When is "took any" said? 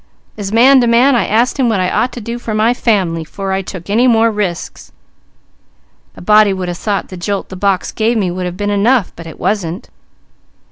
3.61-4.07